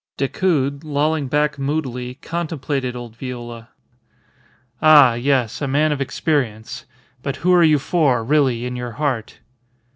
[0.17, 3.69] Decoud, lolling back moodily, contemplated old Viola.
[4.81, 5.13] "Ah!
[5.13, 5.61] Yes.
[5.61, 6.85] A man of experience.
[7.21, 9.37] But who are you for, really, in your heart?"